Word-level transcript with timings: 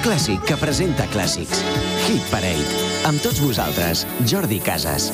Clàssic 0.00 0.40
que 0.48 0.56
presenta 0.56 1.04
clàssics. 1.12 1.60
Hit 2.06 2.24
Parade. 2.32 2.84
Amb 3.08 3.20
tots 3.20 3.40
vosaltres, 3.42 4.06
Jordi 4.28 4.60
Casas. 4.64 5.10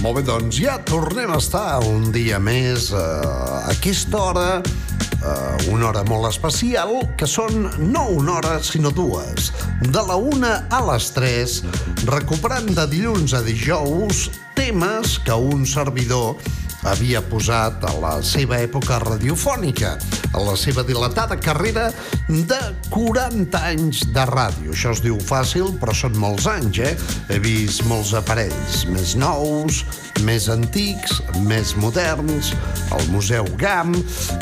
Molt 0.00 0.16
bé, 0.16 0.22
doncs 0.24 0.60
ja 0.62 0.76
tornem 0.86 1.32
a 1.34 1.40
estar 1.42 1.80
un 1.88 2.08
dia 2.14 2.38
més 2.40 2.90
eh, 2.94 3.00
a 3.00 3.74
aquesta 3.74 4.22
hora, 4.30 4.46
eh, 4.60 5.72
una 5.74 5.90
hora 5.90 6.04
molt 6.08 6.30
especial, 6.30 6.94
que 7.18 7.28
són 7.28 7.66
no 7.90 8.06
una 8.14 8.38
hora, 8.38 8.54
sinó 8.62 8.94
dues. 8.94 9.50
De 9.82 10.04
la 10.06 10.16
una 10.16 10.54
a 10.70 10.80
les 10.92 11.10
tres, 11.16 11.60
recuperant 12.06 12.70
de 12.78 12.86
dilluns 12.94 13.34
a 13.34 13.42
dijous 13.44 14.28
temes 14.54 15.18
que 15.26 15.34
un 15.34 15.66
servidor 15.66 16.38
havia 16.88 17.20
posat 17.22 17.84
a 17.84 17.92
la 18.00 18.12
seva 18.24 18.58
època 18.62 18.98
radiofònica, 19.02 19.94
a 20.32 20.42
la 20.44 20.56
seva 20.56 20.84
dilatada 20.86 21.36
carrera 21.40 21.90
de 22.28 22.60
40 22.90 23.62
anys 23.72 24.04
de 24.14 24.24
ràdio. 24.30 24.74
Això 24.74 24.94
es 24.94 25.02
diu 25.04 25.18
fàcil, 25.20 25.74
però 25.80 25.94
són 25.96 26.16
molts 26.20 26.48
anys, 26.50 26.80
eh? 26.80 26.94
He 27.28 27.40
vist 27.42 27.84
molts 27.90 28.14
aparells, 28.16 28.84
més 28.92 29.16
nous, 29.18 29.82
més 30.24 30.48
antics, 30.52 31.20
més 31.46 31.74
moderns, 31.80 32.54
el 32.96 33.10
Museu 33.14 33.48
GAM... 33.60 33.96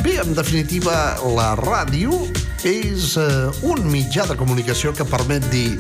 Bé, 0.05 0.19
en 0.23 0.35
definitiva, 0.37 1.19
la 1.35 1.53
ràdio 1.59 2.23
és 2.67 3.15
eh, 3.19 3.67
un 3.67 3.85
mitjà 3.91 4.27
de 4.29 4.37
comunicació 4.39 4.93
que 4.95 5.07
permet 5.09 5.45
dir 5.53 5.79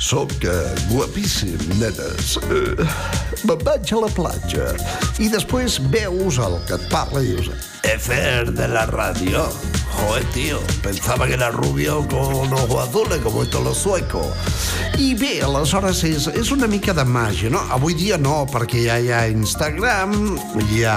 Soc 0.00 0.32
eh, 0.48 0.74
guapíssim, 0.88 1.60
nenes. 1.76 2.38
Eh, 2.48 2.86
me'n 3.44 3.64
vaig 3.66 3.90
a 3.92 3.98
la 4.00 4.08
platja. 4.16 4.70
I 5.20 5.28
després 5.28 5.76
veus 5.92 6.38
el 6.40 6.56
que 6.64 6.78
et 6.78 6.86
parla 6.88 7.20
i 7.20 7.34
dius 7.34 7.50
Efer 7.84 8.48
de 8.56 8.68
la 8.72 8.86
radio. 8.88 9.44
Joder, 9.90 10.24
tío, 10.32 10.60
pensaba 10.82 11.26
que 11.26 11.34
era 11.34 11.50
rubio 11.50 12.06
con 12.08 12.52
ojos 12.52 12.88
azules, 12.88 13.18
como 13.18 13.42
estos 13.42 13.62
los 13.62 13.76
suecos. 13.76 14.32
I 14.96 15.12
bé, 15.20 15.42
aleshores 15.44 16.00
és, 16.08 16.30
és 16.32 16.52
una 16.54 16.68
mica 16.70 16.96
de 16.96 17.04
màgia, 17.04 17.52
no? 17.52 17.60
Avui 17.68 17.92
dia 17.98 18.16
no, 18.16 18.46
perquè 18.48 18.86
ja 18.86 18.96
hi 18.96 19.12
ha 19.12 19.26
Instagram, 19.28 20.16
hi 20.70 20.84
ha 20.88 20.96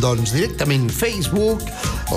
doncs 0.00 0.32
directament 0.32 0.88
Facebook, 0.94 1.64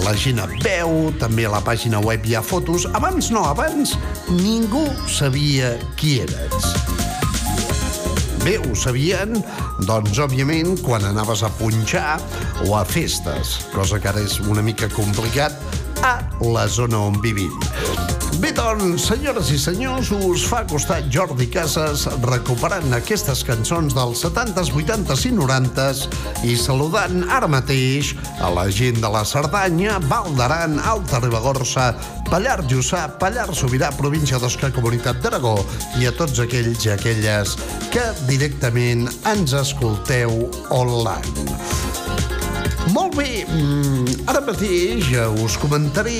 la 0.03 0.13
gent 0.19 0.39
et 0.43 0.55
veu, 0.63 1.09
també 1.19 1.47
a 1.47 1.53
la 1.55 1.61
pàgina 1.65 1.99
web 2.03 2.25
hi 2.27 2.35
ha 2.37 2.43
fotos. 2.45 2.87
Abans 2.95 3.31
no, 3.33 3.45
abans 3.49 3.95
ningú 4.31 4.85
sabia 5.11 5.73
qui 5.99 6.19
eres. 6.23 6.69
Bé, 8.45 8.59
ho 8.61 8.75
sabien, 8.77 9.33
doncs, 9.89 10.19
òbviament, 10.21 10.75
quan 10.85 11.03
anaves 11.09 11.41
a 11.41 11.49
punxar 11.57 12.19
o 12.67 12.75
a 12.77 12.83
festes, 12.85 13.57
cosa 13.73 13.97
que 13.97 14.11
ara 14.11 14.21
és 14.21 14.37
una 14.45 14.61
mica 14.61 14.91
complicat 14.93 15.57
a 16.05 16.19
la 16.53 16.67
zona 16.67 16.99
on 16.99 17.21
vivim. 17.21 17.51
Bé, 18.37 18.51
doncs, 18.51 19.07
senyores 19.07 19.47
i 19.49 19.57
senyors, 19.57 20.09
us 20.11 20.43
fa 20.45 20.59
costat 20.67 21.07
Jordi 21.09 21.47
Casas 21.49 22.03
recuperant 22.27 22.93
aquestes 22.93 23.41
cançons 23.47 23.95
dels 23.95 24.21
70s, 24.25 24.69
80s 24.75 25.23
i 25.29 25.31
90s 25.37 26.03
i 26.45 26.57
saludant 26.59 27.23
ara 27.31 27.47
mateix 27.49 28.11
a 28.43 28.51
la 28.53 28.67
gent 28.69 28.99
de 29.01 29.09
la 29.09 29.23
Cerdanya, 29.25 29.97
Val 30.11 30.29
d'Aran, 30.37 30.77
Alta 30.83 31.23
Ribagorça, 31.23 31.93
Pallar 32.29 32.59
Jussà, 32.69 33.07
Pallar 33.21 33.47
Sobirà, 33.55 33.89
província 33.97 34.37
d'Osca, 34.37 34.69
Comunitat 34.75 35.23
d'Aragó 35.23 35.57
i 36.01 36.05
a 36.05 36.13
tots 36.13 36.43
aquells 36.43 36.85
i 36.85 36.93
aquelles 36.93 37.57
que 37.95 38.09
directament 38.29 39.07
ens 39.31 39.57
escolteu 39.63 40.43
online. 40.75 41.94
Molt 42.95 43.17
bé, 43.17 43.43
mm, 43.43 44.27
ara 44.31 44.39
mateix 44.45 45.09
us 45.43 45.57
comentaré 45.59 46.15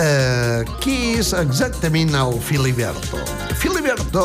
eh, 0.00 0.62
què 0.80 0.94
és 1.18 1.34
exactament 1.36 2.14
el 2.16 2.38
Filiberto. 2.40 3.20
Filiberto 3.60 4.22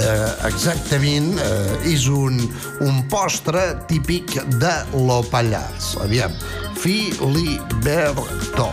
eh, 0.00 0.30
exactament 0.48 1.34
eh, 1.44 1.92
és 1.92 2.06
un, 2.08 2.40
un 2.86 3.02
postre 3.12 3.66
típic 3.90 4.38
de 4.56 4.72
lo 5.04 5.20
Pallars. 5.28 5.90
Aviam, 6.06 6.32
Filiberto. 6.80 8.70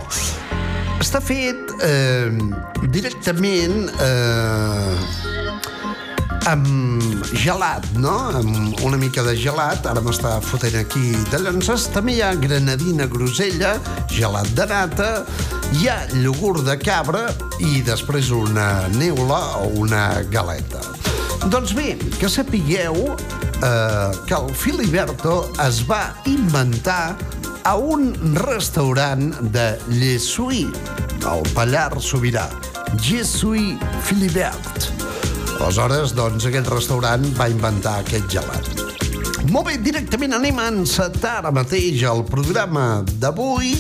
Està 1.04 1.20
fet 1.20 1.76
eh, 1.84 2.32
directament 2.96 3.90
eh, 3.92 4.75
amb 6.46 7.26
gelat, 7.34 7.86
no? 7.98 8.14
Amb 8.38 8.82
una 8.86 8.98
mica 9.02 9.24
de 9.26 9.34
gelat, 9.38 9.86
ara 9.90 10.02
m'està 10.04 10.36
fotent 10.46 10.78
aquí 10.80 11.14
de 11.32 11.40
llances. 11.42 11.88
També 11.94 12.16
hi 12.18 12.22
ha 12.26 12.34
granadina 12.38 13.08
grosella, 13.10 13.76
gelat 14.14 14.50
de 14.58 14.68
nata, 14.70 15.10
hi 15.74 15.90
ha 15.90 15.98
iogurt 16.22 16.66
de 16.68 16.78
cabra 16.82 17.26
i 17.60 17.82
després 17.86 18.30
una 18.36 18.88
neula 18.96 19.42
o 19.64 19.72
una 19.86 20.06
galeta. 20.34 20.84
Doncs 21.50 21.76
bé, 21.78 21.96
que 22.20 22.30
sapigueu 22.30 22.96
eh, 23.14 24.12
que 24.26 24.38
el 24.38 24.54
Filiberto 24.54 25.44
es 25.66 25.84
va 25.90 26.16
inventar 26.30 27.16
a 27.66 27.76
un 27.78 28.14
restaurant 28.46 29.34
de 29.54 29.72
Llesuí, 29.90 30.68
al 31.26 31.42
Pallar 31.58 31.98
Sobirà. 32.02 32.50
Llesuí 33.02 33.74
Filibert. 34.06 35.15
Aleshores, 35.60 36.12
doncs, 36.16 36.46
aquest 36.50 36.68
restaurant 36.70 37.24
va 37.38 37.48
inventar 37.50 38.00
aquest 38.02 38.28
gelat. 38.32 38.68
Molt 39.54 39.70
bé, 39.70 39.76
directament 39.82 40.36
anem 40.36 40.58
a 40.60 40.68
encetar 40.74 41.40
ara 41.40 41.52
mateix 41.54 42.02
el 42.10 42.24
programa 42.28 43.04
d'avui 43.22 43.76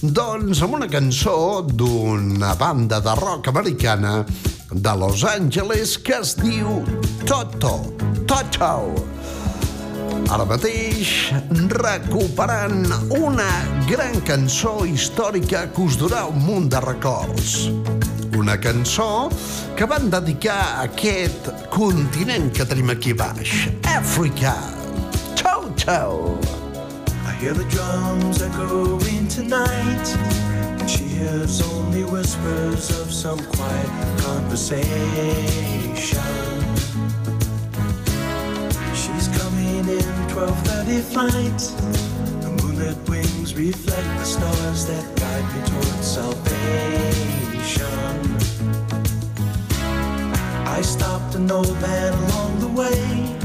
doncs 0.00 0.60
amb 0.64 0.76
una 0.78 0.88
cançó 0.92 1.62
d'una 1.66 2.54
banda 2.60 3.00
de 3.04 3.14
rock 3.18 3.48
americana 3.52 4.24
de 4.70 4.92
Los 4.96 5.24
Angeles 5.24 5.96
que 5.98 6.20
es 6.20 6.34
diu 6.38 6.82
Toto. 7.26 7.74
Toto. 8.28 8.74
Ara 10.30 10.46
mateix 10.46 11.32
recuperant 11.74 12.86
una 13.18 13.50
gran 13.88 14.20
cançó 14.24 14.84
històrica 14.86 15.66
que 15.74 15.88
us 15.88 15.98
durà 16.00 16.26
un 16.30 16.38
munt 16.44 16.70
de 16.70 16.80
records. 16.86 17.56
Una 18.36 18.56
cançó 18.60 19.28
que 19.76 19.84
van 19.84 20.10
dedicar 20.10 20.60
a 20.60 20.82
aquest 20.84 21.48
continent 21.70 22.52
que 22.54 22.64
tenim 22.64 22.90
aquí 22.92 23.12
baix, 23.12 23.68
Àfrica. 23.82 24.54
Ciao, 25.34 25.72
ciao. 25.76 26.38
I 27.26 27.32
hear 27.42 27.54
the 27.54 27.64
drums 27.64 28.40
echoing 28.42 29.26
tonight, 29.28 30.14
and 30.78 30.88
she 30.88 31.04
hears 31.04 31.60
only 31.62 32.04
whispers 32.04 32.90
of 33.00 33.10
some 33.12 33.38
quiet 33.56 33.90
conversation. 34.22 34.80
She's 38.94 39.28
coming 39.38 39.88
in 39.88 40.28
12:30 40.30 41.02
flight. 41.02 42.09
red 42.80 43.08
wings 43.08 43.54
reflect 43.54 44.08
the 44.18 44.24
stars 44.24 44.86
that 44.86 45.04
guide 45.16 45.46
me 45.54 45.60
towards 45.70 46.06
salvation. 46.18 46.56
I 50.66 50.80
stopped 50.82 51.34
an 51.34 51.50
old 51.50 51.78
man 51.80 52.12
along 52.24 52.60
the 52.60 52.68
way, 52.80 53.36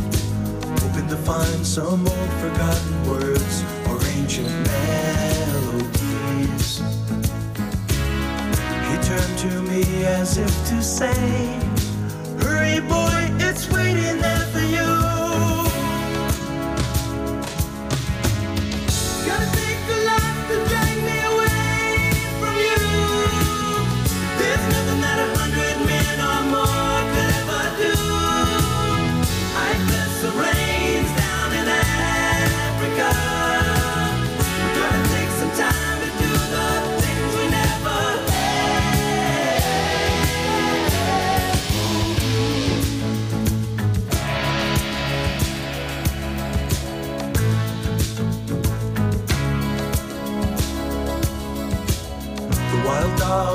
hoping 0.82 1.08
to 1.10 1.18
find 1.18 1.66
some 1.66 2.08
old 2.08 2.32
forgotten 2.44 2.96
words 3.10 3.64
or 3.90 3.98
ancient 4.18 4.54
melodies. 4.72 5.90
He 8.88 8.96
turned 9.10 9.38
to 9.46 9.52
me 9.72 9.84
as 10.06 10.38
if 10.38 10.54
to 10.70 10.82
say, 10.82 11.60
Hurry, 12.42 12.80
boy, 12.80 13.30
it's 13.46 13.70
waiting. 13.70 14.25
Good. 19.26 19.55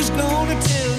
who's 0.00 0.08
gonna 0.08 0.58
tell 0.62 0.89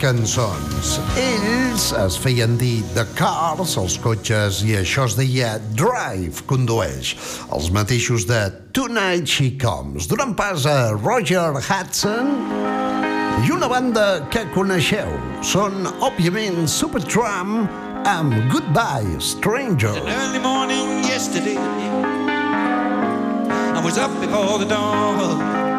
cançons. 0.00 0.96
Ells 1.20 1.90
es 1.96 2.16
feien 2.20 2.56
dir 2.60 2.82
The 2.94 3.04
Cars, 3.18 3.76
els 3.80 3.96
cotxes, 4.02 4.62
i 4.66 4.74
això 4.80 5.04
es 5.08 5.16
deia 5.18 5.56
Drive, 5.78 6.44
condueix. 6.50 7.14
Els 7.52 7.70
mateixos 7.74 8.26
de 8.28 8.40
Tonight 8.76 9.26
She 9.28 9.50
Comes. 9.60 10.08
Donant 10.10 10.34
pas 10.38 10.66
a 10.66 10.92
Roger 10.96 11.52
Hudson 11.60 12.32
i 13.44 13.52
una 13.52 13.68
banda 13.68 14.26
que 14.32 14.46
coneixeu. 14.54 15.10
Són, 15.44 15.86
òbviament, 16.00 16.64
Supertramp 16.68 17.66
amb 18.08 18.34
Goodbye, 18.52 19.18
Stranger. 19.20 19.92
early 20.06 20.38
morning 20.40 21.02
yesterday. 21.04 21.56
I 23.76 23.80
was 23.84 23.98
up 23.98 24.10
before 24.20 24.58
the 24.58 24.64
dawn. 24.66 25.75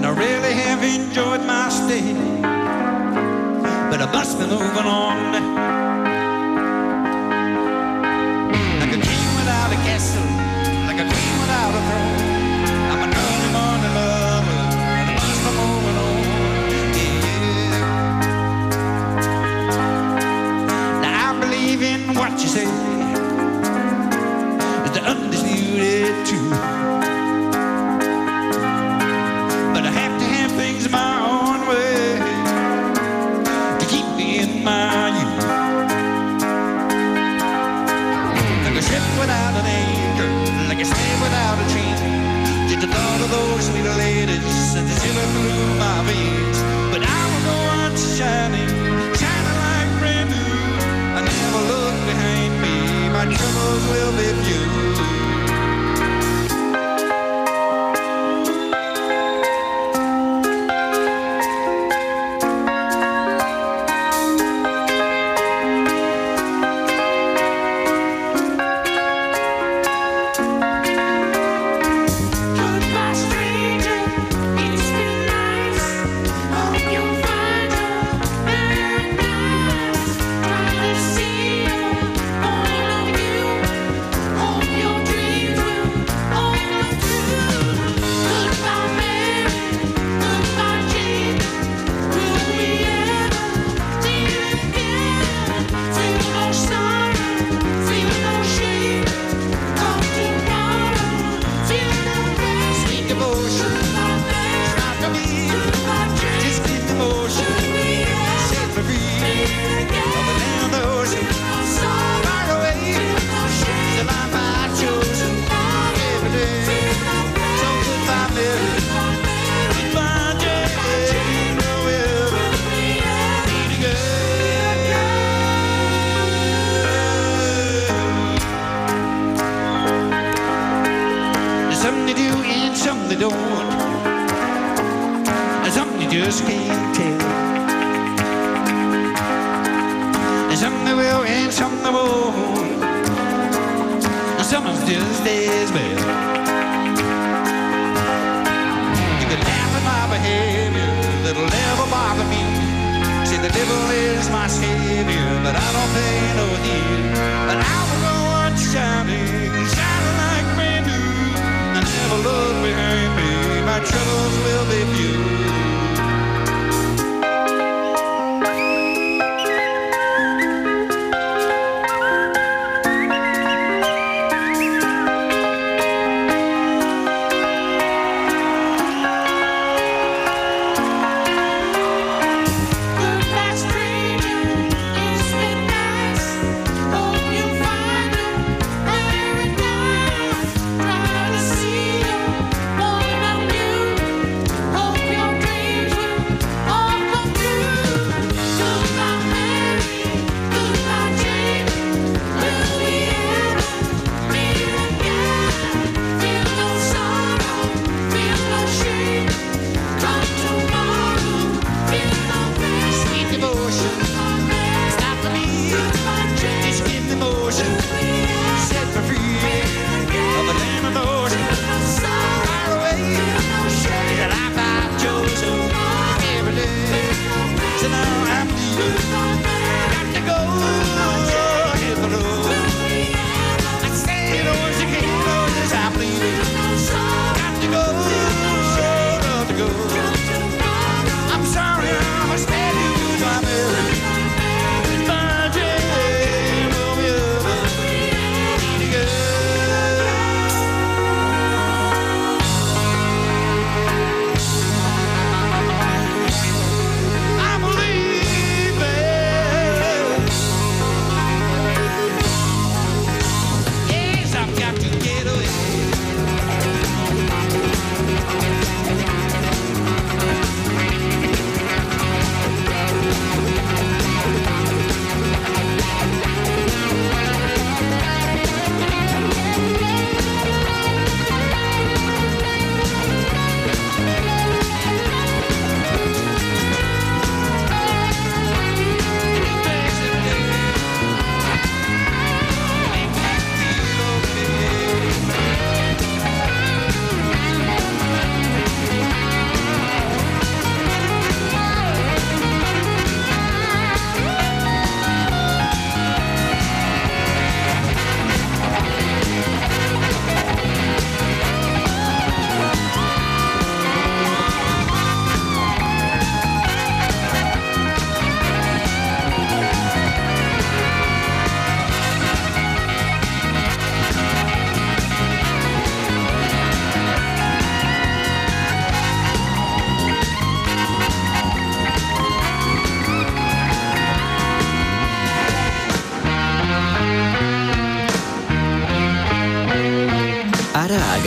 And 0.00 0.06
I 0.06 0.12
really 0.16 0.54
have 0.54 0.82
enjoyed 0.82 1.42
my 1.44 1.68
stay. 1.68 2.14
But 3.90 4.00
I 4.00 4.10
must 4.10 4.38
be 4.38 4.46
moving 4.46 4.86
on. 4.86 5.32
Like 8.80 8.92
a 8.96 9.00
king 9.08 9.34
without 9.36 9.70
a 9.70 9.76
castle, 9.84 10.24
like 10.88 11.00
a 11.00 11.04
queen 11.04 11.34
without 11.42 11.74
a 11.76 11.82
throne. 11.84 12.16
I'm 12.96 13.12
morning 13.52 13.92
lover, 13.92 14.60
and 14.96 15.10
I 15.10 15.12
must 15.20 15.40
be 15.44 15.50
moving 15.60 15.96
on. 16.08 16.16
Yeah. 16.96 17.84
Now 21.02 21.28
I 21.28 21.40
believe 21.40 21.82
in 21.82 22.00
what 22.14 22.32
you 22.40 22.48
say. 22.48 22.68
It's 24.86 24.94
the 24.96 25.02
undisputed 25.04 26.14
truth. 26.26 26.56
Those 43.30 43.66
sweet 43.66 43.86
ladies 44.04 44.54
sends 44.72 44.90
a 44.90 44.96
shiver 45.00 45.26
through 45.32 45.78
my 45.78 46.02
veins. 46.06 46.58
But 46.92 47.02
I 47.06 47.20
will 47.30 47.44
go 47.50 47.56
on 47.78 47.90
shining, 47.96 48.70
shining 49.20 49.56
like 49.64 49.90
brand 50.00 50.28
new. 50.34 50.54
I 51.18 51.20
never 51.22 51.62
look 51.72 51.96
behind 52.10 52.52
me, 52.64 52.74
my 53.16 53.24
troubles 53.34 53.82
will 53.90 54.12
be 54.18 54.28
few. 54.44 55.29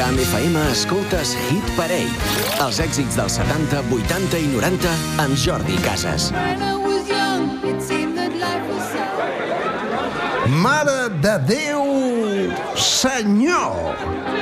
GAM 0.04 0.18
FM 0.20 0.58
escoltes 0.70 1.30
Hit 1.48 1.63
Parade. 1.78 2.12
Els 2.60 2.80
èxits 2.84 3.16
dels 3.16 3.38
70, 3.39 3.80
80 3.88 4.42
i 4.44 4.50
90 4.52 4.92
amb 5.24 5.38
Jordi 5.39 5.78
Casas. 5.86 6.26
Mare 10.60 11.08
de 11.24 11.38
Déu, 11.48 11.88
senyor! 12.76 14.33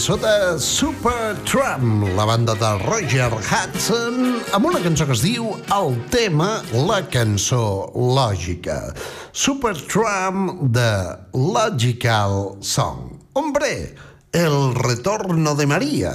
Cançó 0.00 0.16
de 0.16 0.58
Supertramp, 0.58 2.04
la 2.16 2.24
banda 2.24 2.54
de 2.54 2.68
Roger 2.86 3.28
Hudson, 3.34 4.38
amb 4.56 4.64
una 4.70 4.80
cançó 4.80 5.04
que 5.04 5.12
es 5.12 5.20
diu 5.20 5.50
El 5.76 5.98
tema, 6.08 6.62
la 6.72 7.02
cançó 7.04 7.92
lògica. 7.92 8.94
Supertramp 9.36 10.72
de 10.72 10.88
Logical 11.36 12.56
Song. 12.64 13.20
Hombre, 13.34 13.94
el 14.32 14.74
retorno 14.74 15.52
de 15.54 15.66
Maria. 15.68 16.14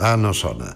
Ah, 0.00 0.16
no 0.16 0.32
sona. 0.32 0.72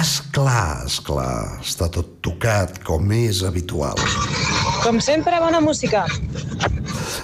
Esclar, 0.00 0.82
esclar, 0.90 1.60
està 1.62 1.86
tot 1.94 2.18
tocat 2.26 2.82
com 2.82 3.06
és 3.14 3.44
habitual. 3.46 4.02
Com 4.82 4.98
sempre, 4.98 5.38
bona 5.38 5.62
música. 5.62 6.08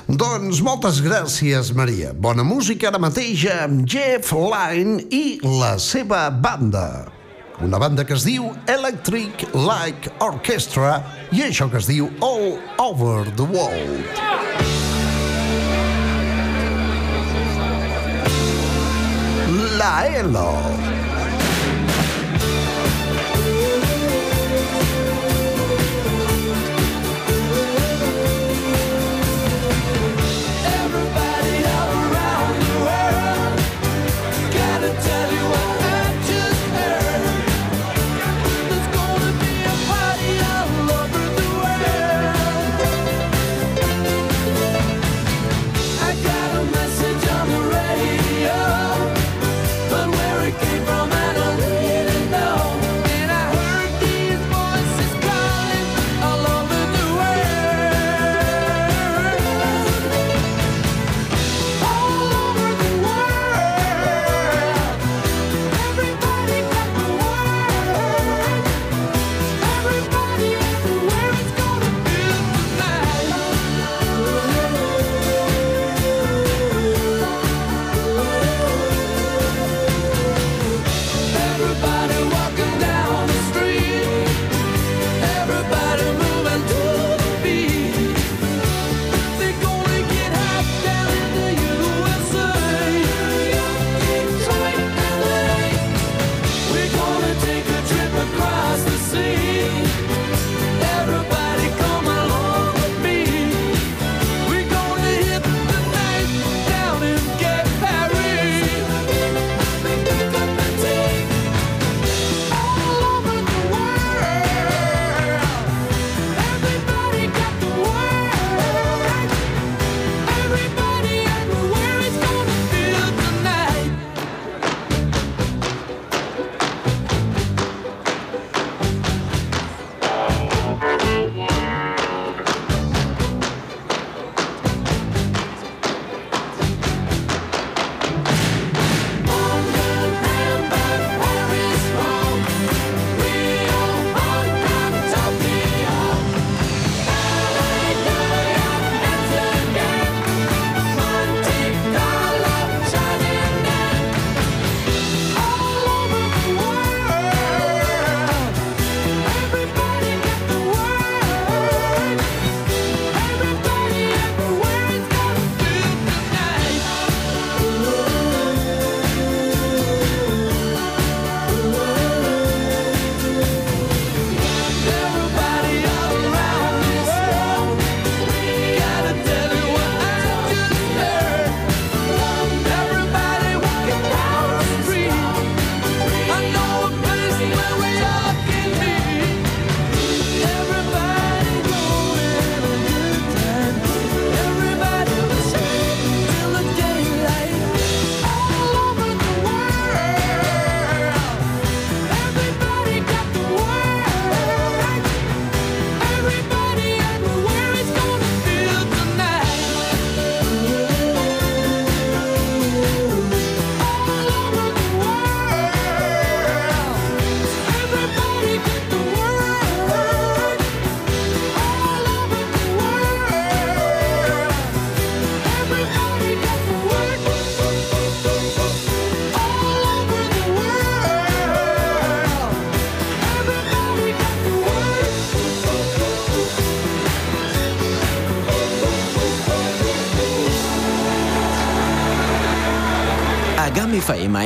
Doncs 0.08 0.62
moltes 0.64 1.02
gràcies, 1.04 1.68
Maria. 1.76 2.14
Bona 2.16 2.40
música 2.40 2.86
ara 2.88 2.96
mateix 2.96 3.42
amb 3.52 3.82
Jeff 3.84 4.30
Lynne 4.32 5.02
i 5.12 5.36
la 5.44 5.74
seva 5.76 6.30
banda. 6.32 7.12
Una 7.60 7.76
banda 7.76 8.06
que 8.08 8.16
es 8.16 8.24
diu 8.24 8.46
Electric 8.72 9.44
Light 9.52 10.08
Orchestra 10.24 11.02
i 11.28 11.44
això 11.44 11.68
que 11.68 11.76
es 11.76 11.90
diu 11.92 12.08
All 12.24 12.56
Over 12.80 13.28
the 13.36 13.44
World. 13.52 14.08
La 19.76 19.92
ELO. 20.08 21.07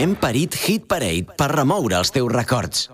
Hem 0.03 0.17
parit 0.19 0.57
Hit 0.67 0.89
Parade 0.91 1.31
per 1.39 1.47
remoure 1.53 1.95
els 1.95 2.11
teus 2.11 2.27
records. 2.33 2.89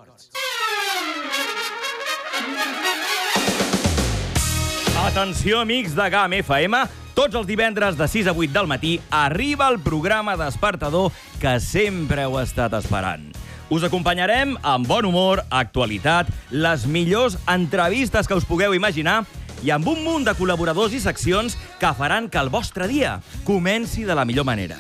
Atenció, 5.07 5.62
amics 5.62 5.94
de 5.97 6.09
GAM 6.12 6.35
FM. 6.42 6.83
Tots 7.16 7.38
els 7.40 7.49
divendres 7.49 7.97
de 7.97 8.07
6 8.12 8.29
a 8.29 8.35
8 8.37 8.53
del 8.53 8.68
matí 8.68 8.99
arriba 9.09 9.71
el 9.73 9.81
programa 9.81 10.37
despertador 10.37 11.09
que 11.40 11.57
sempre 11.64 12.27
heu 12.29 12.37
estat 12.42 12.77
esperant. 12.77 13.25
Us 13.73 13.88
acompanyarem 13.88 14.55
amb 14.61 14.87
bon 14.88 15.09
humor, 15.09 15.42
actualitat, 15.49 16.29
les 16.53 16.85
millors 16.85 17.40
entrevistes 17.49 18.29
que 18.29 18.37
us 18.37 18.44
pugueu 18.44 18.77
imaginar 18.77 19.23
i 19.64 19.73
amb 19.73 19.88
un 19.88 20.05
munt 20.05 20.29
de 20.29 20.37
col·laboradors 20.37 20.92
i 20.92 21.01
seccions 21.01 21.57
que 21.81 21.97
faran 21.97 22.29
que 22.29 22.38
el 22.38 22.53
vostre 22.53 22.87
dia 22.87 23.18
comenci 23.49 24.05
de 24.05 24.14
la 24.14 24.29
millor 24.29 24.44
manera. 24.44 24.77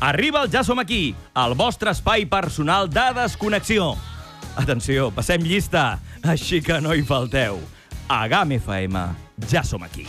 Arriba 0.00 0.42
el 0.42 0.50
Ja 0.52 0.62
som 0.64 0.78
aquí, 0.78 1.14
el 1.34 1.54
vostre 1.56 1.90
espai 1.90 2.26
personal 2.28 2.90
de 2.92 3.06
desconnexió. 3.16 3.94
Atenció, 4.56 5.10
passem 5.12 5.40
llista, 5.44 5.98
així 6.22 6.60
que 6.64 6.80
no 6.84 6.92
hi 6.94 7.04
falteu. 7.04 7.60
A 8.08 8.26
GAM 8.28 8.52
FM, 8.60 9.06
ja 9.48 9.64
som 9.64 9.82
aquí. 9.82 10.06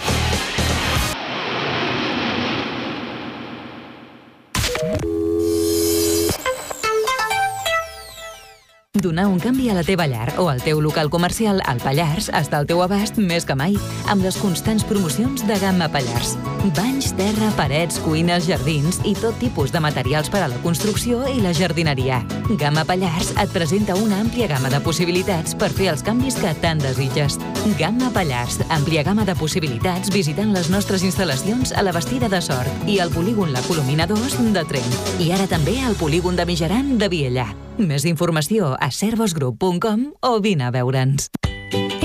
Donar 9.07 9.27
un 9.27 9.39
canvi 9.39 9.69
a 9.69 9.73
la 9.73 9.85
teva 9.87 10.03
llar 10.03 10.33
o 10.35 10.49
al 10.51 10.59
teu 10.59 10.81
local 10.83 11.07
comercial 11.07 11.61
al 11.63 11.79
Pallars 11.79 12.25
està 12.35 12.57
al 12.59 12.65
teu 12.67 12.81
abast 12.83 13.15
més 13.15 13.45
que 13.47 13.55
mai 13.55 13.77
amb 14.11 14.25
les 14.25 14.35
constants 14.35 14.83
promocions 14.83 15.45
de 15.47 15.55
Gamma 15.61 15.85
Pallars. 15.93 16.33
Banys, 16.75 17.13
terra, 17.15 17.47
parets, 17.55 18.01
cuines, 18.03 18.49
jardins 18.49 18.97
i 19.07 19.13
tot 19.15 19.37
tipus 19.39 19.71
de 19.71 19.79
materials 19.79 20.27
per 20.27 20.41
a 20.43 20.49
la 20.51 20.57
construcció 20.59 21.21
i 21.31 21.39
la 21.39 21.53
jardineria. 21.55 22.17
Gamma 22.59 22.83
Pallars 22.83 23.29
et 23.39 23.53
presenta 23.55 23.95
una 23.95 24.17
àmplia 24.19 24.49
gamma 24.51 24.67
de 24.73 24.81
possibilitats 24.83 25.55
per 25.55 25.69
fer 25.71 25.87
els 25.93 26.03
canvis 26.03 26.35
que 26.41 26.51
tant 26.59 26.83
desitges. 26.83 27.37
Gamma 27.79 28.11
Pallars, 28.11 28.59
àmplia 28.67 29.05
gamma 29.07 29.23
de 29.23 29.37
possibilitats 29.39 30.11
visitant 30.11 30.51
les 30.51 30.67
nostres 30.73 31.05
instal·lacions 31.07 31.71
a 31.71 31.85
la 31.87 31.95
Bastida 31.95 32.27
de 32.27 32.43
Sort 32.43 32.91
i 32.91 32.99
al 32.99 33.15
polígon 33.15 33.55
La 33.55 33.63
Colomina 33.69 34.09
2 34.11 34.35
de 34.51 34.65
Trent. 34.67 34.99
I 35.23 35.31
ara 35.31 35.47
també 35.47 35.79
al 35.79 35.95
polígon 35.95 36.35
de 36.35 36.49
Mijaran 36.51 36.97
de 36.99 37.07
Viellà. 37.07 37.47
Més 37.77 38.07
informació 38.09 38.71
a 38.81 38.87
servosgroup.com 38.89 40.07
o 40.25 40.31
vine 40.41 40.65
a 40.65 40.71
veure'ns. 40.73 41.29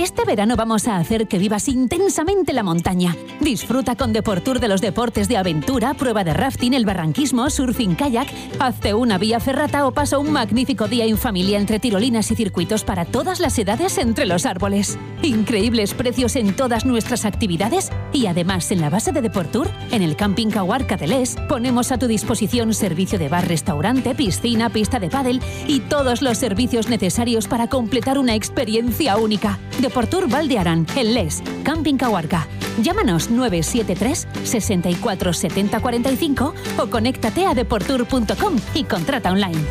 Este 0.03 0.25
verano 0.25 0.57
vamos 0.57 0.89
a 0.89 0.97
hacer 0.97 1.29
que 1.29 1.39
vivas 1.39 1.69
intensamente 1.69 2.53
la 2.53 2.65
montaña. 2.65 3.17
Disfruta 3.39 3.95
con 3.95 4.13
Deportur 4.13 4.59
de 4.59 4.67
los 4.67 4.81
deportes 4.81 5.29
de 5.29 5.37
aventura, 5.37 5.95
prueba 5.95 6.25
de 6.25 6.35
rafting, 6.35 6.75
el 6.75 6.85
barranquismo, 6.85 7.49
surfing 7.49 7.95
kayak, 7.95 8.27
hazte 8.59 8.95
una 8.95 9.17
vía 9.17 9.39
ferrata 9.39 9.87
o 9.87 9.93
pasa 9.93 10.19
un 10.19 10.33
magnífico 10.33 10.89
día 10.89 11.05
en 11.05 11.17
familia 11.17 11.57
entre 11.57 11.79
tirolinas 11.79 12.33
y 12.33 12.35
circuitos 12.35 12.83
para 12.83 13.05
todas 13.05 13.39
las 13.39 13.57
edades 13.61 13.97
entre 13.97 14.27
los 14.27 14.45
árboles. 14.45 14.99
Increíbles 15.23 15.95
precios 15.95 16.35
en 16.35 16.57
todas 16.57 16.85
nuestras 16.85 17.25
actividades 17.25 17.93
y 18.13 18.27
además 18.27 18.73
en 18.73 18.81
la 18.81 18.91
base 18.91 19.13
de 19.13 19.23
Deportur, 19.23 19.71
en 19.93 20.03
el 20.03 20.17
Camping 20.17 20.49
Cahuarca 20.49 20.97
de 20.97 21.07
ponemos 21.49 21.93
a 21.93 21.99
tu 21.99 22.09
disposición 22.09 22.75
servicio 22.75 23.21
de 23.21 23.29
bar, 23.29 23.47
restaurante, 23.47 24.17
piscina, 24.17 24.69
pista 24.69 24.99
de 24.99 25.11
pádel 25.11 25.41
y 25.69 25.79
todos 25.79 26.23
los 26.23 26.39
servicios 26.39 26.89
necesarios 26.89 27.47
para 27.47 27.69
completar 27.69 28.19
una 28.19 28.35
experiencia 28.35 29.17
única. 29.17 29.61
Deportur 29.93 30.27
Valdearan, 30.27 30.87
en 30.97 31.13
Les, 31.13 31.43
Camping 31.65 31.99
Cahuarca. 31.99 32.49
Llámanos 32.81 33.31
973 33.31 34.27
64 34.43 35.35
70 35.35 35.81
45 35.81 36.55
o 36.79 36.87
conéctate 36.87 37.45
a 37.45 37.53
deportur.com 37.53 38.57
y 38.73 38.85
contrata 38.85 39.31
online. 39.31 39.63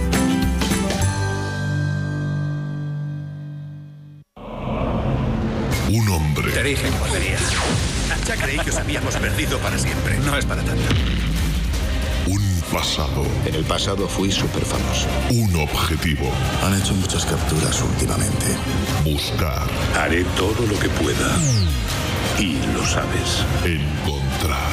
Un 5.90 6.10
hombre. 6.10 6.52
Te 6.52 6.64
dije 6.66 6.84
que 6.84 7.00
volvería. 7.00 7.38
Ya 8.28 8.36
creí 8.36 8.60
que 8.60 8.70
os 8.70 8.78
habíamos 8.78 9.16
perdido 9.16 9.58
para 9.58 9.80
siempre. 9.80 10.20
No 10.20 10.38
es 10.38 10.46
para 10.46 10.62
tanto. 10.62 10.84
Pasado. 12.72 13.26
En 13.46 13.54
el 13.54 13.66
pasado 13.66 14.08
fui 14.08 14.32
súper 14.32 14.64
famoso. 14.64 15.08
Un 15.30 15.54
objetivo. 15.58 16.32
Han 16.64 16.80
hecho 16.80 16.94
muchas 16.94 17.26
capturas 17.26 17.82
últimamente. 17.82 18.46
Buscar. 19.04 19.68
Haré 20.00 20.24
todo 20.38 20.66
lo 20.66 20.80
que 20.80 20.88
pueda. 20.88 21.38
Y 22.40 22.54
lo 22.74 22.86
sabes. 22.86 23.44
Encontrar. 23.66 24.72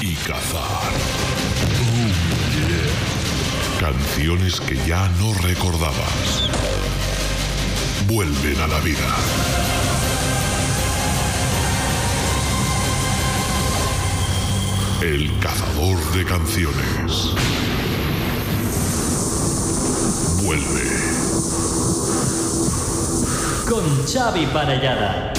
Y 0.00 0.14
cazar. 0.14 0.92
Oh, 1.82 2.12
yeah. 2.54 3.90
Canciones 3.90 4.60
que 4.60 4.76
ya 4.86 5.08
no 5.18 5.34
recordabas. 5.34 6.48
Vuelven 8.06 8.60
a 8.60 8.68
la 8.68 8.78
vida. 8.78 9.77
El 15.02 15.30
cazador 15.38 15.96
de 16.12 16.24
canciones. 16.24 17.32
Vuelve. 20.42 20.82
Con 23.68 23.84
Xavi 24.04 24.46
Parellada. 24.46 25.32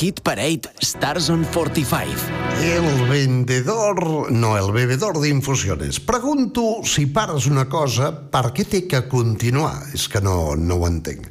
Hit 0.00 0.20
Parade 0.22 0.62
Stars 0.80 1.28
on 1.28 1.44
45. 1.44 2.40
El 2.62 3.08
vendedor, 3.08 4.32
no, 4.32 4.56
el 4.56 4.72
bebedor 4.72 5.20
d'infusiones. 5.20 6.00
Pregunto, 6.00 6.80
si 6.84 7.04
pares 7.06 7.44
una 7.46 7.68
cosa, 7.68 8.08
per 8.32 8.48
què 8.56 8.64
té 8.64 8.86
que 8.88 9.02
continuar? 9.12 9.74
És 9.92 10.08
que 10.08 10.24
no, 10.24 10.56
no 10.56 10.80
ho 10.80 10.88
entenc. 10.88 11.28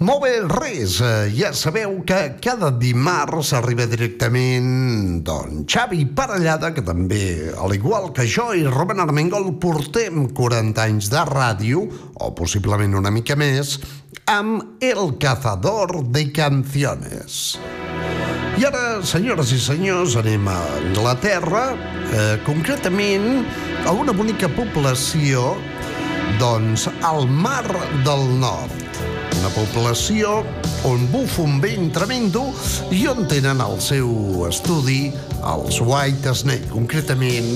Molt 0.00 0.22
bé, 0.24 0.30
res, 0.48 0.94
eh, 1.04 1.28
ja 1.36 1.50
sabeu 1.52 1.98
que 2.08 2.38
cada 2.40 2.70
dimarts 2.72 3.50
arriba 3.52 3.84
directament 3.84 5.18
doncs, 5.28 5.66
Xavi 5.68 6.06
Parellada, 6.16 6.70
que 6.72 6.80
també, 6.80 7.52
al 7.52 7.74
igual 7.76 8.08
que 8.16 8.24
jo 8.24 8.46
i 8.56 8.64
Roman 8.64 9.04
Armengol, 9.04 9.50
portem 9.60 10.22
40 10.32 10.86
anys 10.86 11.10
de 11.12 11.20
ràdio, 11.28 11.84
o 12.16 12.30
possiblement 12.32 12.96
una 12.96 13.12
mica 13.12 13.36
més, 13.36 13.76
amb 14.24 14.80
El 14.80 15.18
Cazador 15.20 15.98
de 16.08 16.30
Canciones. 16.32 17.58
I 18.56 18.64
ara, 18.70 19.02
senyores 19.04 19.52
i 19.52 19.60
senyors, 19.60 20.16
anem 20.16 20.48
a 20.48 20.56
Anglaterra, 20.80 21.66
eh, 22.08 22.38
concretament 22.48 23.44
a 23.84 23.92
una 23.92 24.16
bonica 24.16 24.48
població, 24.48 25.58
doncs, 26.40 26.88
al 27.04 27.28
Mar 27.28 27.66
del 28.00 28.30
Nord. 28.40 28.89
Una 29.40 29.48
població 29.54 30.42
on 30.84 31.06
bufa 31.08 31.40
un 31.46 31.62
vent 31.62 31.86
tremendo 31.96 32.42
i 32.92 33.06
on 33.08 33.24
tenen 33.30 33.62
el 33.64 33.78
seu 33.80 34.10
estudi 34.44 35.06
els 35.48 35.78
White 35.80 36.34
Snake, 36.36 36.68
concretament, 36.68 37.48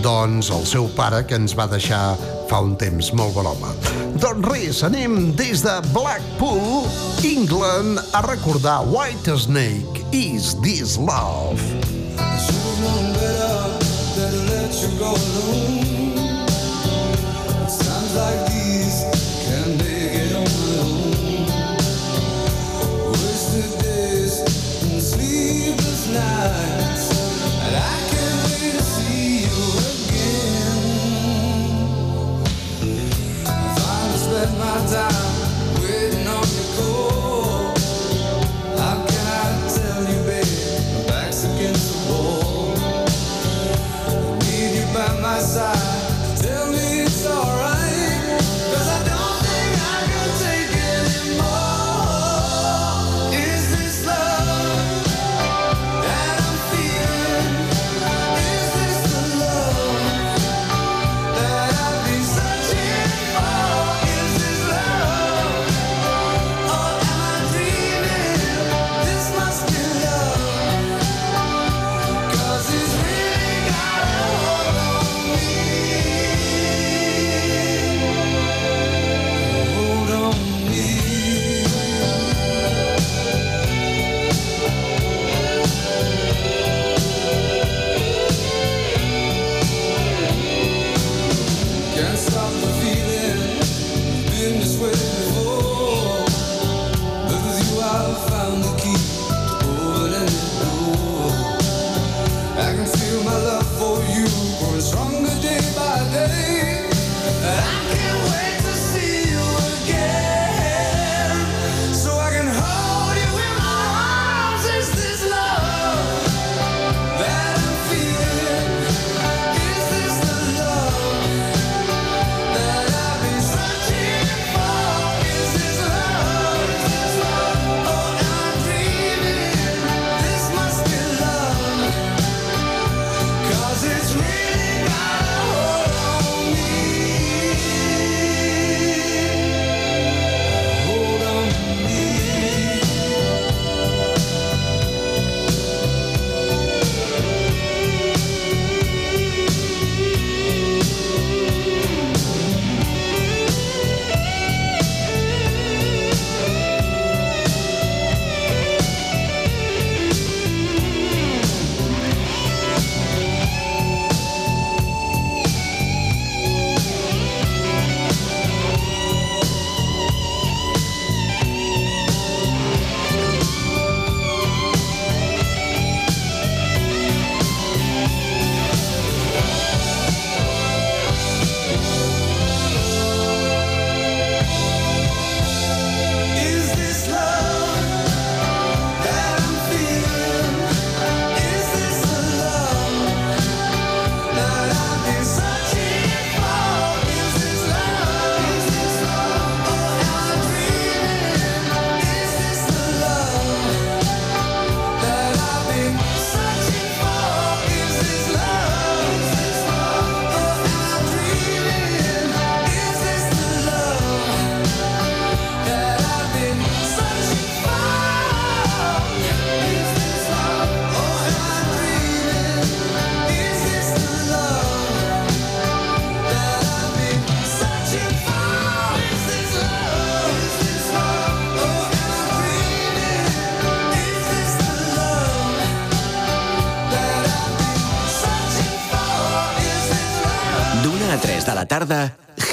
doncs, 0.00 0.48
el 0.56 0.64
seu 0.64 0.88
pare 0.96 1.20
que 1.28 1.36
ens 1.36 1.52
va 1.58 1.66
deixar 1.68 2.16
fa 2.48 2.62
un 2.64 2.72
temps 2.80 3.12
molt 3.12 3.36
bon 3.36 3.50
home. 3.50 3.74
Doncs 4.16 4.48
res, 4.48 4.80
anem 4.88 5.34
des 5.36 5.60
de 5.66 5.76
Blackpool, 5.92 6.88
England, 7.28 8.00
a 8.16 8.24
recordar 8.24 8.80
White 8.88 9.36
Snake, 9.36 10.00
Is 10.16 10.56
This 10.64 10.96
Love? 10.96 11.60
Times 17.68 18.16
like 18.16 18.47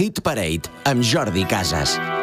Hit 0.05 0.21
Parade, 0.21 0.69
amb 0.83 1.01
Jordi 1.01 1.47
Casas. 1.49 2.14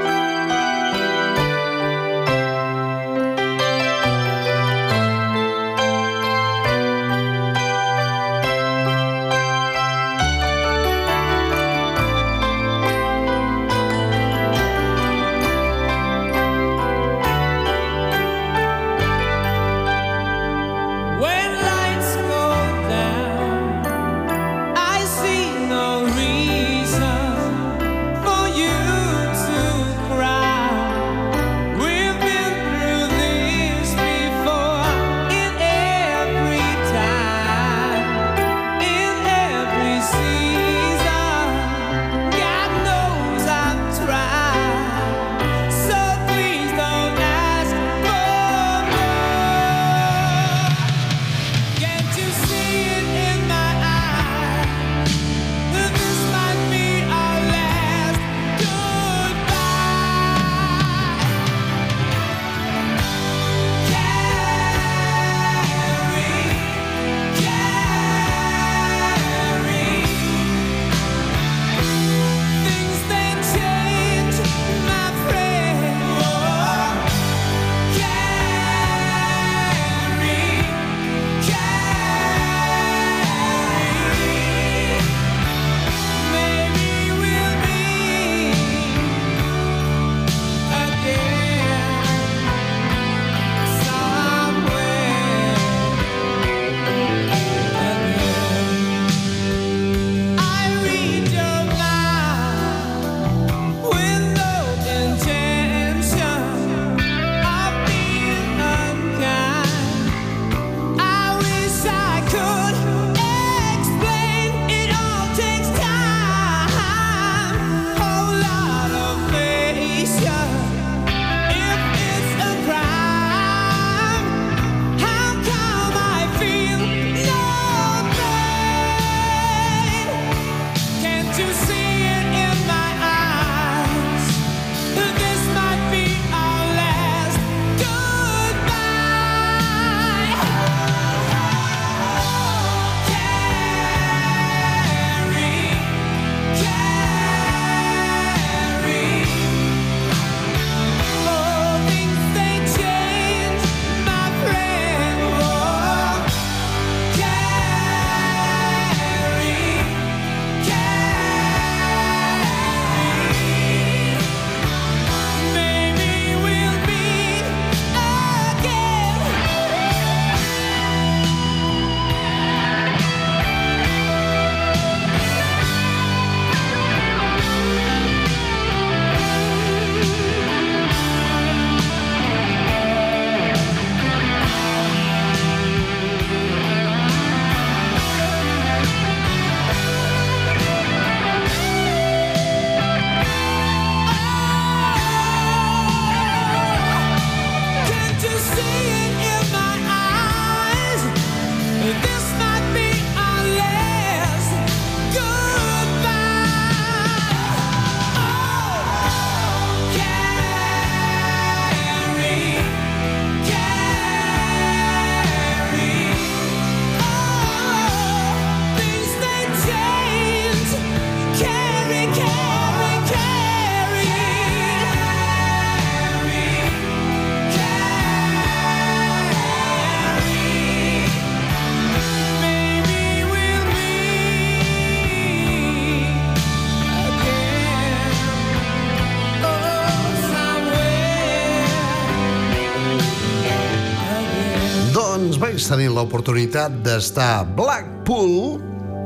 Vaig 245.63 245.77
tenir 245.77 245.93
l'oportunitat 245.95 246.81
d'estar 246.83 247.27
a 247.39 247.43
Blackpool, 247.47 248.57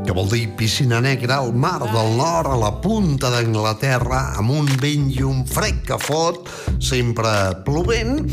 que 0.08 0.14
vol 0.16 0.30
dir 0.30 0.46
piscina 0.56 1.02
negra 1.04 1.42
al 1.42 1.50
mar 1.52 1.82
del 1.82 2.14
nord, 2.16 2.48
a 2.48 2.56
la 2.56 2.70
punta 2.80 3.28
d'Anglaterra, 3.28 4.22
amb 4.40 4.54
un 4.62 4.70
vent 4.80 5.10
i 5.12 5.20
un 5.20 5.44
fred 5.44 5.82
que 5.84 6.00
fot, 6.00 6.48
sempre 6.80 7.28
plovent, 7.68 8.24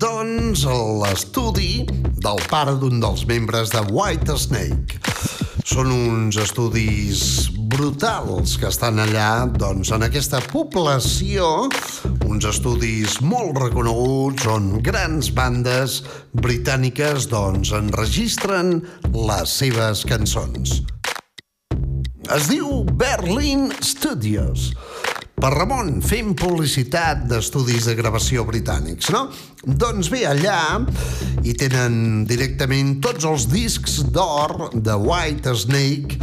doncs 0.00 0.64
l'estudi 1.04 1.84
del 2.16 2.40
pare 2.48 2.78
d'un 2.80 2.96
dels 3.04 3.28
membres 3.28 3.76
de 3.76 3.84
White 3.92 4.40
Snake. 4.40 5.39
Són 5.70 5.92
uns 5.94 6.34
estudis 6.42 7.20
brutals 7.70 8.56
que 8.58 8.66
estan 8.66 8.98
allà, 8.98 9.46
doncs, 9.54 9.92
en 9.94 10.02
aquesta 10.02 10.40
població, 10.50 11.68
uns 12.26 12.48
estudis 12.50 13.20
molt 13.22 13.60
reconeguts 13.62 14.48
on 14.50 14.66
grans 14.82 15.30
bandes 15.36 16.00
britàniques, 16.34 17.28
doncs, 17.30 17.70
enregistren 17.78 18.80
les 19.14 19.54
seves 19.62 20.02
cançons. 20.10 20.80
Es 22.34 22.50
diu 22.50 22.82
Berlin 22.98 23.68
Studios. 23.78 24.72
Per 25.40 25.54
Ramon, 25.54 26.02
fent 26.04 26.34
publicitat 26.36 27.22
d'estudis 27.30 27.86
de 27.88 27.94
gravació 27.96 28.42
britànics, 28.44 29.08
no? 29.14 29.22
Doncs 29.64 30.10
bé, 30.12 30.26
allà 30.28 30.80
hi 31.40 31.54
tenen 31.56 32.26
directament 32.28 32.98
tots 33.04 33.24
els 33.28 33.46
discs 33.48 33.98
d'or 34.12 34.68
de 34.74 34.96
White 35.00 35.54
Snake 35.62 36.18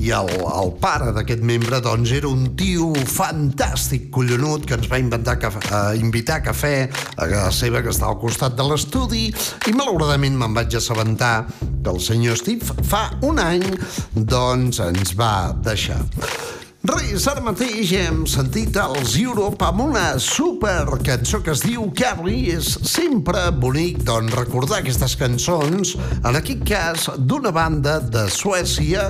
i 0.00 0.10
el, 0.16 0.32
el 0.32 0.72
pare 0.80 1.12
d'aquest 1.16 1.44
membre 1.44 1.82
doncs 1.84 2.14
era 2.16 2.30
un 2.30 2.54
tio 2.56 2.90
fantàstic, 2.96 4.08
collonut, 4.14 4.64
que 4.68 4.78
ens 4.78 4.88
va 4.88 5.00
inventar 5.02 5.36
cafè, 5.42 5.64
eh, 5.68 6.00
invitar 6.00 6.40
a 6.40 6.46
cafè 6.48 6.74
a 6.88 7.28
casa 7.28 7.52
seva, 7.60 7.84
que 7.84 7.92
està 7.92 8.08
al 8.08 8.20
costat 8.20 8.56
de 8.56 8.68
l'estudi, 8.68 9.26
i 9.68 9.76
malauradament 9.76 10.40
me'n 10.40 10.56
vaig 10.56 10.80
assabentar 10.80 11.36
que 11.60 11.92
el 11.92 12.00
senyor 12.00 12.40
Steve 12.40 12.84
fa 12.88 13.10
un 13.28 13.44
any 13.44 13.64
doncs 14.16 14.80
ens 14.88 15.16
va 15.20 15.34
deixar. 15.64 16.00
Reis, 16.84 17.24
ara 17.30 17.40
mateix 17.40 17.94
hem 17.96 18.26
sentit 18.28 18.74
els 18.76 19.14
Europe 19.16 19.64
amb 19.64 19.86
una 19.86 20.18
super 20.20 20.98
cançó 21.00 21.38
que 21.40 21.54
es 21.54 21.62
diu 21.64 21.86
Carrie. 21.96 22.58
És 22.58 22.74
sempre 22.90 23.46
bonic 23.56 24.02
doncs, 24.04 24.34
recordar 24.36 24.82
aquestes 24.82 25.14
cançons, 25.16 25.94
en 26.20 26.36
aquest 26.36 26.66
cas 26.68 27.06
d'una 27.16 27.54
banda 27.56 27.96
de 28.04 28.26
Suècia, 28.28 29.06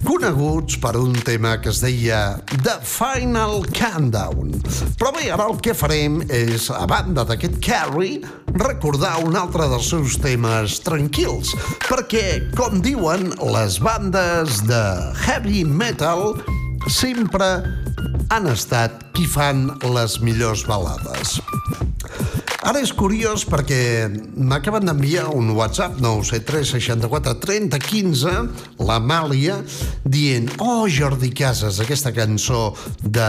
coneguts 0.00 0.78
per 0.80 0.94
un 0.96 1.12
tema 1.28 1.58
que 1.60 1.68
es 1.74 1.82
deia 1.84 2.38
The 2.54 2.78
Final 2.88 3.68
Countdown. 3.76 4.56
Però 4.96 5.12
bé, 5.12 5.28
ara 5.28 5.50
el 5.52 5.60
que 5.60 5.76
farem 5.76 6.22
és, 6.32 6.70
a 6.72 6.88
banda 6.88 7.28
d'aquest 7.28 7.60
Carrie, 7.64 8.24
recordar 8.56 9.18
un 9.26 9.36
altre 9.36 9.68
dels 9.68 9.92
seus 9.92 10.16
temes 10.24 10.80
tranquils, 10.88 11.52
perquè, 11.84 12.26
com 12.56 12.80
diuen, 12.80 13.34
les 13.52 13.80
bandes 13.84 14.64
de 14.64 14.84
heavy 15.26 15.66
metal 15.68 16.38
sempre 16.88 17.48
han 18.32 18.48
estat 18.50 19.10
qui 19.14 19.26
fan 19.30 19.68
les 19.94 20.18
millors 20.24 20.64
balades. 20.68 21.38
Ara 22.64 22.80
és 22.80 22.94
curiós 22.96 23.42
perquè 23.44 24.08
m'acaben 24.40 24.86
d'enviar 24.88 25.26
un 25.36 25.50
WhatsApp 25.52 25.98
973 26.00 26.70
64 26.78 27.34
30 27.42 27.80
15 27.82 28.32
l'Amàlia 28.80 29.58
dient 30.08 30.48
Oh, 30.64 30.86
Jordi 30.88 31.28
Casas, 31.36 31.82
aquesta 31.84 32.14
cançó 32.16 32.70
de 33.04 33.28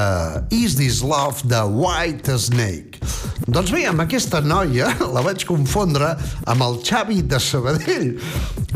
Is 0.55 0.77
This 0.79 1.01
Love 1.03 1.43
de 1.51 1.59
White 1.67 2.37
Snake. 2.39 3.03
Doncs 3.43 3.75
bé, 3.75 3.83
amb 3.91 4.05
aquesta 4.05 4.39
noia 4.39 4.93
la 5.15 5.25
vaig 5.25 5.43
confondre 5.47 6.13
amb 6.47 6.63
el 6.69 6.79
Xavi 6.87 7.19
de 7.27 7.41
Sabadell 7.43 8.13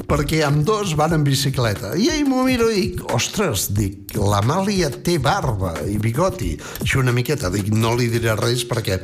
perquè 0.09 0.41
amb 0.45 0.63
dos 0.65 0.95
van 0.97 1.13
en 1.13 1.23
bicicleta. 1.23 1.93
I 1.93 2.09
ell 2.09 2.25
m'ho 2.27 2.43
miro 2.47 2.69
i 2.73 2.79
dic, 2.79 3.01
ostres, 3.13 3.67
dic, 3.77 4.15
l'Amàlia 4.17 4.89
té 5.05 5.19
barba 5.21 5.75
i 5.85 5.99
bigoti. 6.01 6.55
Així 6.81 6.97
una 7.01 7.13
miqueta, 7.13 7.51
dic, 7.53 7.69
no 7.73 7.93
li 7.97 8.09
diré 8.09 8.33
res 8.39 8.65
perquè 8.67 8.97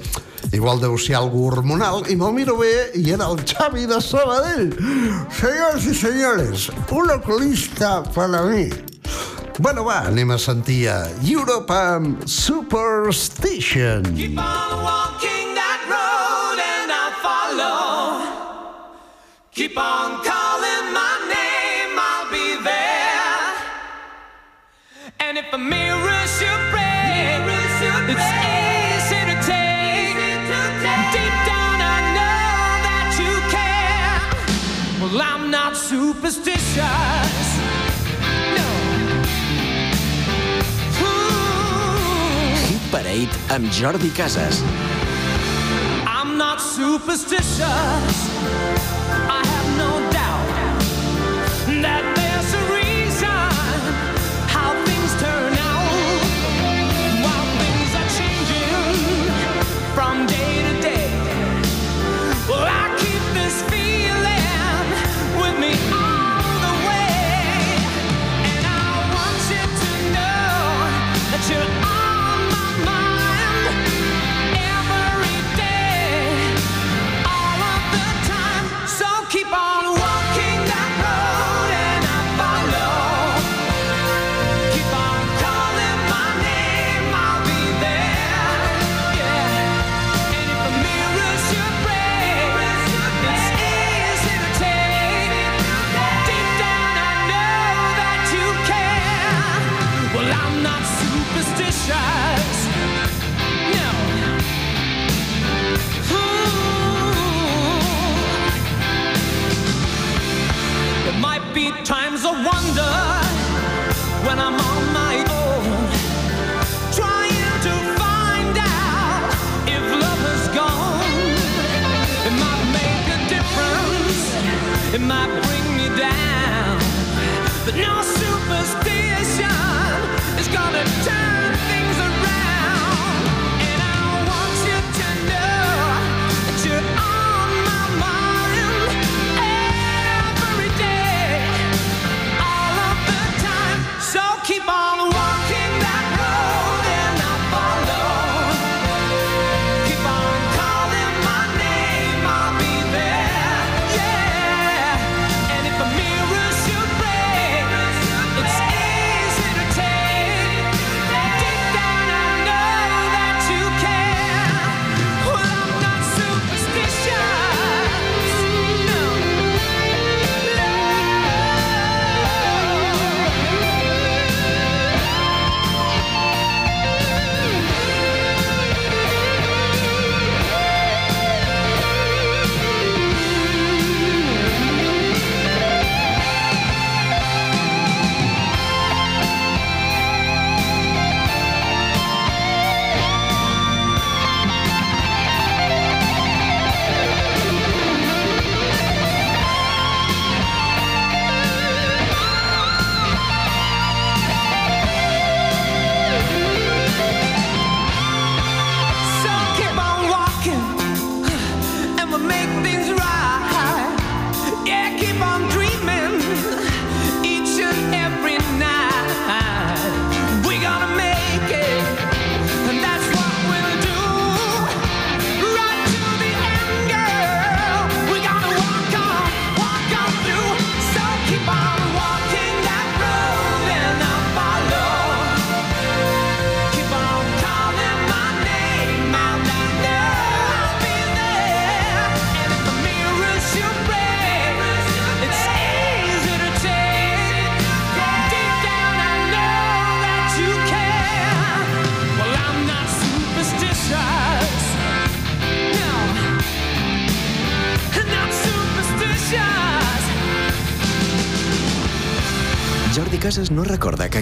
igual 0.56 0.82
deu 0.82 0.98
ser 1.02 1.18
algú 1.20 1.46
hormonal, 1.52 2.06
i 2.10 2.18
me'l 2.18 2.34
miro 2.34 2.58
bé 2.58 2.90
i 2.98 3.06
era 3.14 3.30
el 3.30 3.42
Xavi 3.46 3.86
de 3.90 4.00
Sabadell. 4.02 4.72
Senyors 5.34 5.86
i 5.92 5.96
senyores, 5.98 6.70
un 6.90 7.14
oculista 7.14 8.02
para 8.16 8.44
mí. 8.50 8.70
Bueno, 9.60 9.86
va, 9.88 10.02
anem 10.10 10.34
a 10.36 10.40
sentir 10.42 10.90
a 10.92 11.06
Europe 11.24 11.74
amb 11.74 12.26
Superstition. 12.28 14.04
Keep 14.18 14.42
on 14.42 14.82
walking 14.84 15.54
that 15.56 15.86
road 15.88 16.60
and 16.60 16.92
I'll 16.92 17.16
follow. 17.24 18.20
Keep 19.54 19.78
on 19.78 20.20
calling 20.26 20.45
And 25.36 25.44
if 25.46 25.52
a 25.54 25.58
mirror 25.58 26.28
should 26.28 26.72
break, 26.72 27.44
it's 27.52 27.82
easy 27.84 29.20
to 29.30 29.36
take. 29.44 30.16
Deep 31.12 31.36
down, 31.44 31.78
I 31.84 32.00
know 32.16 32.48
that 32.88 33.08
you 33.20 33.34
care. 33.52 34.16
Well, 35.02 35.20
I'm 35.22 35.52
not 35.52 35.76
superstitious. 35.76 36.78
No. 38.56 38.68
Hit 42.70 42.86
Parade 42.92 43.36
amb 43.50 43.68
Jordi 43.74 44.12
Casas. 44.16 44.64
I'm 46.08 46.38
not 46.38 46.62
superstitious. 46.62 48.16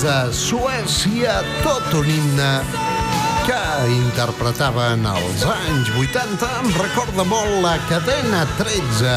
Des 0.00 0.28
de 0.28 0.32
Suècia, 0.32 1.42
tot 1.62 1.92
un 1.94 2.08
himne 2.08 2.62
que 3.44 3.60
interpretaven 3.92 5.04
als 5.06 5.44
anys 5.44 5.90
80. 5.98 6.48
Em 6.60 6.70
recorda 6.76 7.24
molt 7.28 7.60
la 7.64 7.76
cadena 7.88 8.44
13 8.58 9.16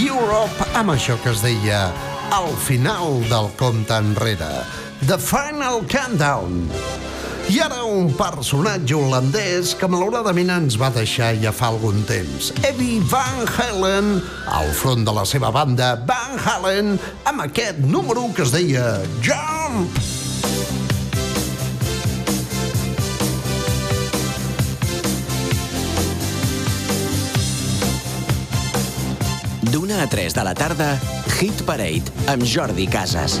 Europe 0.00 0.70
amb 0.78 0.94
això 0.96 1.18
que 1.22 1.30
es 1.34 1.42
deia 1.44 1.84
al 2.34 2.50
final 2.66 3.20
del 3.30 3.52
compte 3.60 3.94
enrere. 3.94 4.50
The 5.06 5.18
Final 5.18 5.84
Countdown. 5.86 6.66
I 7.48 7.62
ara 7.64 7.78
un 7.88 8.10
personatge 8.12 8.92
holandès 8.92 9.70
que 9.80 9.88
malauradament 9.88 10.50
ens 10.52 10.74
va 10.76 10.90
deixar 10.92 11.30
ja 11.40 11.48
fa 11.48 11.70
algun 11.72 12.02
temps. 12.04 12.50
Eddie 12.60 13.00
Van 13.08 13.46
Halen, 13.48 14.10
al 14.52 14.68
front 14.76 15.06
de 15.06 15.14
la 15.16 15.24
seva 15.24 15.48
banda 15.54 15.94
Van 16.10 16.36
Halen, 16.44 16.98
amb 17.24 17.46
aquest 17.46 17.80
número 17.80 18.26
que 18.36 18.44
es 18.44 18.52
deia 18.52 18.98
Jump! 19.24 19.96
D'una 29.72 30.02
a 30.04 30.12
3 30.12 30.36
de 30.36 30.44
la 30.44 30.52
tarda, 30.52 30.92
Hit 31.38 31.64
Parade, 31.64 32.12
amb 32.28 32.44
Jordi 32.44 32.84
Casas. 32.92 33.40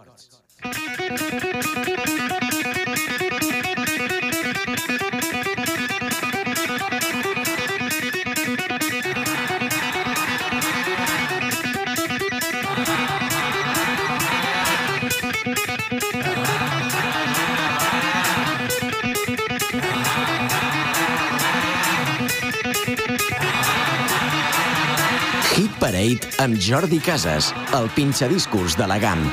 Pareit 25.81 26.27
amb 26.43 26.59
Jordi 26.61 26.99
Casas, 27.01 27.49
el 27.73 27.89
pinxadiscurs 27.97 28.77
de 28.77 28.85
la 28.85 29.01
GAM. 29.01 29.25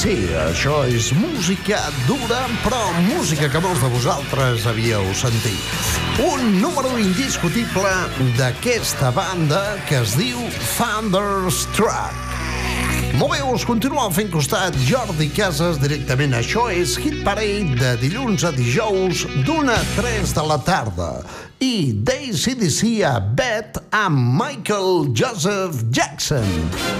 ACDC. 0.00 0.32
Això 0.48 0.80
és 0.88 1.10
música 1.12 1.78
dura, 2.06 2.40
però 2.64 2.78
música 3.04 3.48
que 3.52 3.60
molts 3.60 3.82
de 3.82 3.88
vosaltres 3.92 4.66
havíeu 4.66 5.04
sentit. 5.14 5.60
Un 6.24 6.60
número 6.60 6.96
indiscutible 6.98 7.90
d'aquesta 8.38 9.10
banda 9.12 9.76
que 9.88 10.00
es 10.00 10.16
diu 10.16 10.38
Thunderstruck. 10.76 12.16
Molt 13.18 13.34
bé, 13.34 13.42
us 13.44 13.66
continua 13.66 14.06
fent 14.14 14.30
costat 14.32 14.76
Jordi 14.88 15.28
Casas 15.34 15.80
directament. 15.82 16.32
Això 16.38 16.70
és 16.72 16.96
Hit 16.96 17.20
Parade 17.26 17.76
de 17.76 17.92
dilluns 18.00 18.46
a 18.46 18.54
dijous 18.56 19.26
d'una 19.44 19.76
a 19.76 19.84
3 19.98 20.32
de 20.38 20.46
la 20.48 20.60
tarda. 20.64 21.12
I 21.60 21.92
d'ACDC 21.92 23.02
a 23.04 23.18
Bet 23.20 23.82
amb 23.92 24.40
Michael 24.40 25.12
Joseph 25.12 25.84
Jackson. 25.90 26.99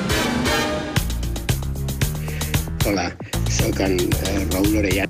Hola, 2.91 3.17
sóc 3.49 3.79
en 3.79 3.99
eh, 3.99 4.47
Raül 4.51 4.77
Orellana. 4.77 5.10